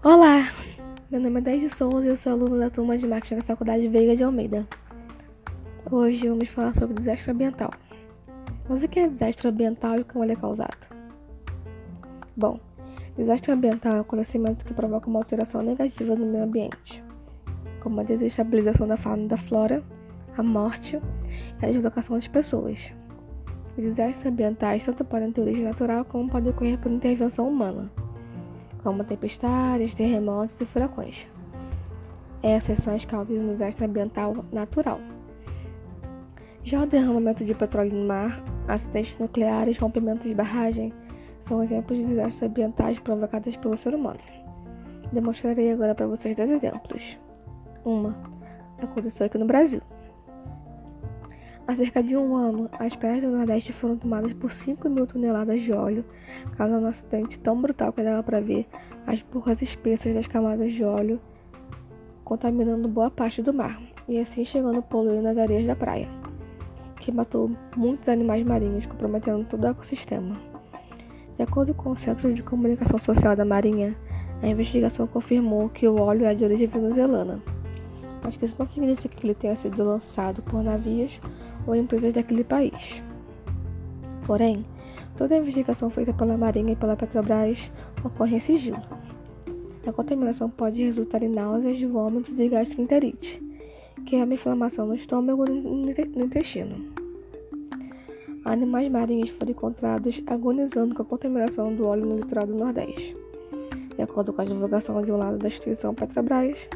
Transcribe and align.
Olá, 0.00 0.52
meu 1.10 1.20
nome 1.20 1.40
é 1.40 1.42
Deide 1.42 1.68
Souza 1.68 2.04
e 2.04 2.08
eu 2.08 2.16
sou 2.16 2.30
aluno 2.30 2.56
da 2.56 2.70
turma 2.70 2.96
de 2.96 3.04
marketing 3.04 3.34
da 3.34 3.42
Faculdade 3.42 3.88
Veiga 3.88 4.14
de 4.14 4.22
Almeida. 4.22 4.64
Hoje 5.90 6.28
vamos 6.28 6.48
falar 6.48 6.72
sobre 6.76 6.94
desastre 6.94 7.32
ambiental. 7.32 7.72
Mas 8.68 8.84
o 8.84 8.88
que 8.88 9.00
é 9.00 9.08
desastre 9.08 9.48
ambiental 9.48 9.98
e 9.98 10.04
como 10.04 10.24
ele 10.24 10.34
é 10.34 10.36
causado? 10.36 10.86
Bom, 12.36 12.60
desastre 13.16 13.50
ambiental 13.50 13.94
é 13.94 13.98
um 13.98 14.02
acontecimento 14.02 14.64
que 14.64 14.72
provoca 14.72 15.08
uma 15.08 15.18
alteração 15.18 15.62
negativa 15.62 16.14
no 16.14 16.26
meio 16.26 16.44
ambiente, 16.44 17.02
como 17.80 17.98
a 17.98 18.04
desestabilização 18.04 18.86
da 18.86 18.96
fauna 18.96 19.24
e 19.24 19.28
da 19.28 19.36
flora, 19.36 19.82
a 20.36 20.44
morte 20.44 21.02
e 21.60 21.66
a 21.66 21.72
deslocação 21.72 22.14
das 22.14 22.28
pessoas. 22.28 22.92
Os 23.76 23.82
desastres 23.82 24.24
ambientais 24.26 24.84
tanto 24.84 25.04
podem 25.04 25.32
ter 25.32 25.40
origem 25.40 25.64
natural 25.64 26.04
como 26.04 26.30
podem 26.30 26.52
ocorrer 26.52 26.78
por 26.78 26.92
intervenção 26.92 27.48
humana 27.48 27.90
como 28.88 29.04
tempestades, 29.04 29.92
terremotos 29.92 30.58
e 30.62 30.64
furacões. 30.64 31.26
Essas 32.42 32.78
são 32.78 32.94
as 32.94 33.04
causas 33.04 33.36
um 33.36 33.48
desastre 33.48 33.84
ambiental 33.84 34.42
natural. 34.50 34.98
Já 36.64 36.82
o 36.82 36.86
derramamento 36.86 37.44
de 37.44 37.54
petróleo 37.54 37.92
no 37.92 38.06
mar, 38.06 38.42
acidentes 38.66 39.18
nucleares, 39.18 39.76
rompimentos 39.76 40.26
de 40.26 40.34
barragem 40.34 40.90
são 41.42 41.62
exemplos 41.62 41.98
de 41.98 42.06
desastres 42.06 42.42
ambientais 42.42 42.98
provocados 42.98 43.56
pelo 43.56 43.76
ser 43.76 43.94
humano. 43.94 44.20
Demonstrarei 45.12 45.70
agora 45.70 45.94
para 45.94 46.06
vocês 46.06 46.34
dois 46.34 46.50
exemplos. 46.50 47.18
Uma 47.84 48.16
aconteceu 48.80 49.26
aqui 49.26 49.36
no 49.36 49.44
Brasil. 49.44 49.82
Há 51.68 51.76
cerca 51.76 52.02
de 52.02 52.16
um 52.16 52.34
ano, 52.34 52.70
as 52.78 52.96
praias 52.96 53.22
do 53.22 53.30
Nordeste 53.30 53.74
foram 53.74 53.94
tomadas 53.94 54.32
por 54.32 54.50
5 54.50 54.88
mil 54.88 55.06
toneladas 55.06 55.60
de 55.60 55.70
óleo, 55.70 56.02
causando 56.56 56.86
um 56.86 56.88
acidente 56.88 57.38
tão 57.38 57.60
brutal 57.60 57.92
que 57.92 58.02
dava 58.02 58.22
para 58.22 58.40
ver 58.40 58.66
as 59.06 59.20
burras 59.20 59.60
espessas 59.60 60.14
das 60.14 60.26
camadas 60.26 60.72
de 60.72 60.82
óleo 60.82 61.20
contaminando 62.24 62.88
boa 62.88 63.10
parte 63.10 63.42
do 63.42 63.52
mar, 63.52 63.78
e 64.08 64.18
assim 64.18 64.46
chegando 64.46 64.78
a 64.78 64.82
poluir 64.82 65.20
nas 65.20 65.36
areias 65.36 65.66
da 65.66 65.76
praia, 65.76 66.08
que 67.00 67.12
matou 67.12 67.50
muitos 67.76 68.08
animais 68.08 68.42
marinhos, 68.46 68.86
comprometendo 68.86 69.44
todo 69.44 69.64
o 69.64 69.66
ecossistema. 69.66 70.40
De 71.36 71.42
acordo 71.42 71.74
com 71.74 71.90
o 71.90 71.96
Centro 71.98 72.32
de 72.32 72.42
Comunicação 72.42 72.98
Social 72.98 73.36
da 73.36 73.44
Marinha, 73.44 73.94
a 74.42 74.48
investigação 74.48 75.06
confirmou 75.06 75.68
que 75.68 75.86
o 75.86 76.00
óleo 76.00 76.24
é 76.24 76.34
de 76.34 76.44
origem 76.44 76.66
venezuelana 76.66 77.42
mas 78.22 78.36
que 78.36 78.44
isso 78.44 78.56
não 78.58 78.66
significa 78.66 79.16
que 79.16 79.26
ele 79.26 79.34
tenha 79.34 79.56
sido 79.56 79.82
lançado 79.82 80.42
por 80.42 80.62
navios 80.62 81.20
ou 81.68 81.76
empresas 81.76 82.12
daquele 82.12 82.42
país. 82.42 83.02
Porém, 84.26 84.64
toda 85.16 85.34
a 85.34 85.38
investigação 85.38 85.90
feita 85.90 86.12
pela 86.14 86.36
Marinha 86.36 86.72
e 86.72 86.76
pela 86.76 86.96
Petrobras 86.96 87.70
ocorre 88.02 88.36
em 88.36 88.40
sigilo. 88.40 88.82
A 89.86 89.92
contaminação 89.92 90.50
pode 90.50 90.82
resultar 90.82 91.22
em 91.22 91.28
náuseas, 91.28 91.80
vômitos 91.82 92.40
e 92.40 92.48
gastroenterite, 92.48 93.42
que 94.04 94.16
é 94.16 94.24
uma 94.24 94.34
inflamação 94.34 94.86
no 94.86 94.94
estômago 94.94 95.44
e 95.48 95.52
no 95.52 96.24
intestino. 96.24 96.92
Animais 98.44 98.90
marinhos 98.90 99.30
foram 99.30 99.50
encontrados 99.50 100.22
agonizando 100.26 100.94
com 100.94 101.02
a 101.02 101.04
contaminação 101.04 101.74
do 101.74 101.86
óleo 101.86 102.06
no 102.06 102.16
litoral 102.16 102.46
do 102.46 102.54
Nordeste. 102.54 103.16
De 103.94 104.02
acordo 104.02 104.32
com 104.32 104.40
a 104.40 104.44
divulgação 104.44 105.02
de 105.02 105.10
um 105.10 105.16
lado 105.16 105.38
da 105.38 105.48
instituição 105.48 105.94
Petrobras, 105.94 106.68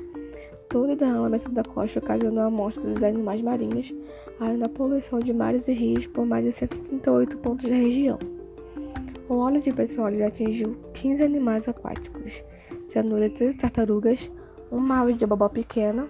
Todo 0.72 0.94
o 0.94 0.96
derramamento 0.96 1.50
da 1.50 1.62
costa 1.62 1.98
ocasionou 1.98 2.42
a 2.42 2.50
morte 2.50 2.80
dos 2.80 3.02
animais 3.02 3.42
marinhos, 3.42 3.92
além 4.40 4.58
da 4.58 4.70
poluição 4.70 5.20
de 5.20 5.30
mares 5.30 5.68
e 5.68 5.72
rios 5.74 6.06
por 6.06 6.24
mais 6.24 6.46
de 6.46 6.50
138 6.50 7.36
pontos 7.36 7.68
da 7.68 7.76
região. 7.76 8.18
O 9.28 9.34
óleo 9.34 9.60
de 9.60 9.70
petróleo 9.70 10.16
já 10.16 10.28
atingiu 10.28 10.74
15 10.94 11.22
animais 11.22 11.68
aquáticos, 11.68 12.42
sendo 12.88 13.18
ele 13.18 13.28
13 13.28 13.58
tartarugas, 13.58 14.32
uma 14.70 15.00
ave 15.00 15.12
de 15.12 15.26
babá 15.26 15.50
pequena 15.50 16.08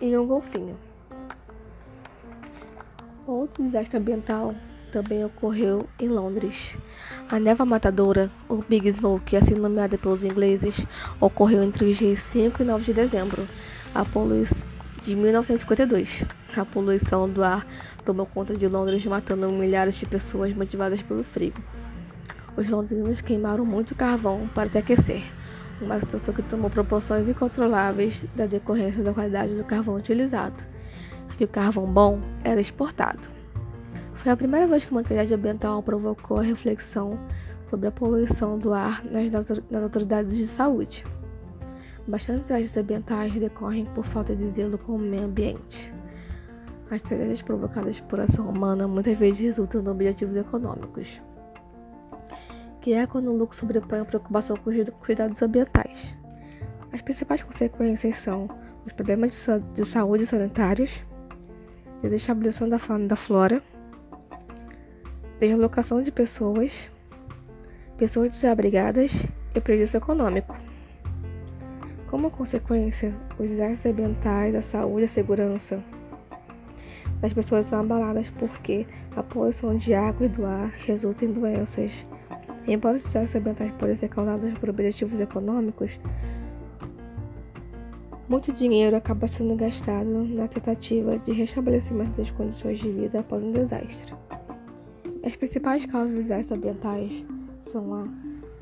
e 0.00 0.16
um 0.16 0.24
golfinho. 0.24 0.78
Outro 3.26 3.64
desastre 3.64 3.98
ambiental 3.98 4.54
também 4.92 5.24
ocorreu 5.24 5.84
em 5.98 6.06
Londres. 6.08 6.78
A 7.28 7.40
neva 7.40 7.64
matadora, 7.66 8.30
o 8.48 8.56
Big 8.56 8.90
Smoke, 8.92 9.36
assim 9.36 9.54
nomeada 9.54 9.98
pelos 9.98 10.22
ingleses, 10.22 10.86
ocorreu 11.20 11.62
entre 11.64 11.86
os 11.86 11.96
dias 11.96 12.20
5 12.20 12.62
e 12.62 12.64
9 12.64 12.84
de 12.84 12.92
dezembro, 12.94 13.46
a 13.96 14.04
poluição 14.04 14.68
de 15.02 15.16
1952. 15.16 16.26
A 16.54 16.64
poluição 16.66 17.28
do 17.28 17.42
ar 17.42 17.66
tomou 18.04 18.26
conta 18.26 18.54
de 18.54 18.68
Londres, 18.68 19.06
matando 19.06 19.48
milhares 19.50 19.94
de 19.94 20.04
pessoas 20.04 20.52
motivadas 20.52 21.00
pelo 21.00 21.24
frio. 21.24 21.54
Os 22.56 22.68
londrinos 22.68 23.22
queimaram 23.22 23.64
muito 23.64 23.94
carvão 23.94 24.48
para 24.54 24.68
se 24.68 24.76
aquecer, 24.76 25.22
uma 25.80 25.98
situação 25.98 26.34
que 26.34 26.42
tomou 26.42 26.68
proporções 26.68 27.28
incontroláveis 27.28 28.26
da 28.34 28.46
decorrência 28.46 29.02
da 29.02 29.14
qualidade 29.14 29.54
do 29.54 29.64
carvão 29.64 29.96
utilizado, 29.96 30.64
que 31.38 31.44
o 31.44 31.48
carvão 31.48 31.86
bom 31.86 32.20
era 32.44 32.60
exportado. 32.60 33.28
Foi 34.14 34.30
a 34.30 34.36
primeira 34.36 34.66
vez 34.66 34.84
que 34.84 34.92
uma 34.92 35.02
tragédia 35.02 35.36
ambiental 35.36 35.82
provocou 35.82 36.38
a 36.38 36.42
reflexão 36.42 37.18
sobre 37.64 37.88
a 37.88 37.92
poluição 37.92 38.58
do 38.58 38.72
ar 38.74 39.02
nas, 39.04 39.30
nas 39.30 39.82
autoridades 39.82 40.36
de 40.36 40.46
saúde. 40.46 41.04
Bastantes 42.06 42.52
agentes 42.52 42.76
ambientais 42.76 43.32
decorrem 43.34 43.84
por 43.86 44.04
falta 44.04 44.34
de 44.34 44.48
zelo 44.48 44.78
com 44.78 44.92
o 44.92 44.98
meio 44.98 45.24
ambiente. 45.24 45.92
As 46.88 47.02
tragédias 47.02 47.42
provocadas 47.42 47.98
por 47.98 48.20
ação 48.20 48.48
humana 48.48 48.86
muitas 48.86 49.18
vezes 49.18 49.40
resultam 49.40 49.82
em 49.82 49.88
objetivos 49.88 50.36
econômicos, 50.36 51.20
que 52.80 52.92
é 52.92 53.08
quando 53.08 53.28
o 53.32 53.36
lucro 53.36 53.56
sobrepõe 53.56 53.98
a 53.98 54.04
preocupação 54.04 54.56
com 54.56 54.70
os 54.70 54.76
cuidados 55.04 55.42
ambientais. 55.42 56.16
As 56.92 57.02
principais 57.02 57.42
consequências 57.42 58.14
são 58.14 58.48
os 58.86 58.92
problemas 58.92 59.44
de 59.74 59.84
saúde 59.84 60.26
sanitários, 60.26 61.02
desestabilização 62.00 62.68
da 62.68 62.78
fauna 62.78 63.06
e 63.06 63.08
da 63.08 63.16
flora, 63.16 63.60
deslocação 65.40 66.00
de 66.00 66.12
pessoas, 66.12 66.88
pessoas 67.96 68.30
desabrigadas 68.30 69.26
e 69.56 69.60
prejuízo 69.60 69.96
econômico. 69.96 70.54
Como 72.16 72.30
consequência, 72.30 73.14
os 73.38 73.50
desastres 73.50 73.92
ambientais, 73.92 74.54
a 74.54 74.62
saúde 74.62 75.02
e 75.02 75.04
a 75.04 75.08
segurança 75.08 75.84
das 77.20 77.30
pessoas 77.34 77.66
são 77.66 77.78
abaladas 77.78 78.30
porque 78.30 78.86
a 79.14 79.22
poluição 79.22 79.76
de 79.76 79.92
água 79.92 80.24
e 80.24 80.28
do 80.30 80.46
ar 80.46 80.68
resulta 80.86 81.26
em 81.26 81.30
doenças. 81.30 82.06
Embora 82.66 82.96
os 82.96 83.02
desastres 83.02 83.34
ambientais 83.34 83.70
podem 83.72 83.96
ser 83.96 84.08
causados 84.08 84.50
por 84.54 84.70
objetivos 84.70 85.20
econômicos, 85.20 86.00
muito 88.26 88.50
dinheiro 88.50 88.96
acaba 88.96 89.28
sendo 89.28 89.54
gastado 89.54 90.08
na 90.08 90.48
tentativa 90.48 91.18
de 91.18 91.32
restabelecimento 91.32 92.16
das 92.16 92.30
condições 92.30 92.78
de 92.78 92.90
vida 92.90 93.20
após 93.20 93.44
um 93.44 93.52
desastre. 93.52 94.14
As 95.22 95.36
principais 95.36 95.84
causas 95.84 96.14
dos 96.14 96.24
desastres 96.24 96.52
ambientais 96.52 97.26
são 97.60 97.92
a 97.92 98.08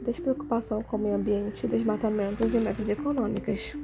despreocupação 0.05 0.83
com 0.83 0.97
o 0.97 1.01
meio 1.01 1.17
ambiente, 1.17 1.67
desmatamentos 1.67 2.55
e 2.55 2.59
metas 2.59 2.89
econômicas. 2.89 3.75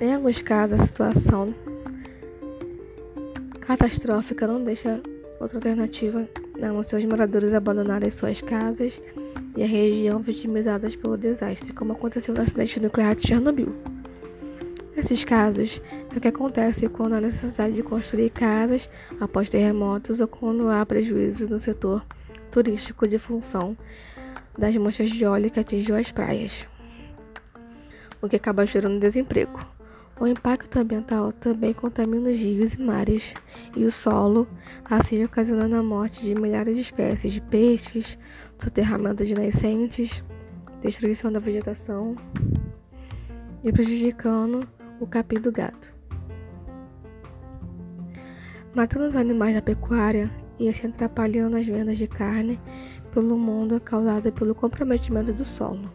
Em 0.00 0.14
alguns 0.14 0.42
casos, 0.42 0.80
a 0.80 0.84
situação 0.84 1.54
catastrófica 3.60 4.46
não 4.46 4.64
deixa 4.64 5.00
outra 5.40 5.58
alternativa 5.58 6.28
a 6.60 6.66
não 6.68 6.82
ser 6.82 6.96
os 6.96 7.04
moradores 7.04 7.54
abandonarem 7.54 8.10
suas 8.10 8.40
casas 8.40 9.00
e 9.56 9.62
a 9.62 9.66
região 9.66 10.20
vitimizadas 10.20 10.96
pelo 10.96 11.16
desastre, 11.16 11.72
como 11.72 11.92
aconteceu 11.92 12.34
no 12.34 12.40
acidente 12.40 12.80
nuclear 12.80 13.14
de 13.14 13.28
Chernobyl. 13.28 13.72
Nesses 14.96 15.24
casos, 15.24 15.80
é 16.12 16.16
o 16.16 16.20
que 16.20 16.28
acontece 16.28 16.88
quando 16.88 17.14
há 17.14 17.20
necessidade 17.20 17.74
de 17.74 17.82
construir 17.82 18.30
casas 18.30 18.90
após 19.20 19.48
terremotos 19.48 20.20
ou 20.20 20.28
quando 20.28 20.68
há 20.68 20.84
prejuízos 20.84 21.48
no 21.48 21.58
setor 21.58 22.04
turístico 22.52 23.08
de 23.08 23.18
função 23.18 23.76
das 24.56 24.76
manchas 24.76 25.10
de 25.10 25.24
óleo 25.24 25.50
que 25.50 25.58
atingiu 25.58 25.96
as 25.96 26.12
praias, 26.12 26.68
o 28.20 28.28
que 28.28 28.36
acaba 28.36 28.66
gerando 28.66 29.00
desemprego. 29.00 29.58
O 30.20 30.26
impacto 30.26 30.78
ambiental 30.78 31.32
também 31.32 31.72
contamina 31.72 32.30
os 32.30 32.38
rios 32.38 32.74
e 32.74 32.80
mares 32.80 33.34
e 33.74 33.84
o 33.84 33.90
solo, 33.90 34.46
assim 34.84 35.24
ocasionando 35.24 35.74
a 35.74 35.82
morte 35.82 36.20
de 36.20 36.34
milhares 36.34 36.76
de 36.76 36.82
espécies 36.82 37.32
de 37.32 37.40
peixes, 37.40 38.18
soterramento 38.62 39.24
de 39.24 39.34
nascentes, 39.34 40.22
destruição 40.82 41.32
da 41.32 41.40
vegetação 41.40 42.14
e 43.64 43.72
prejudicando 43.72 44.68
o 45.00 45.06
capim 45.06 45.40
do 45.40 45.50
gado. 45.50 45.88
Matando 48.74 49.08
os 49.08 49.16
animais 49.16 49.54
da 49.54 49.62
pecuária 49.62 50.30
e 50.62 50.68
assim 50.68 50.86
atrapalhando 50.86 51.56
as 51.56 51.66
vendas 51.66 51.98
de 51.98 52.06
carne 52.06 52.60
pelo 53.12 53.36
mundo 53.36 53.80
causada 53.80 54.30
pelo 54.30 54.54
comprometimento 54.54 55.32
do 55.32 55.44
solo. 55.44 55.90